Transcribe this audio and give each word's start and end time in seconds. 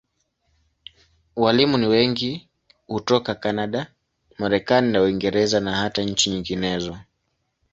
Walimu 1.35 1.77
ni 1.77 1.87
wengi 1.87 2.47
hutoka 2.87 3.35
Kanada, 3.35 3.93
Marekani 4.37 4.91
na 4.91 5.01
Uingereza, 5.01 5.59
na 5.59 5.75
hata 5.75 6.03
nchi 6.03 6.29
nyinginezo. 6.29 6.97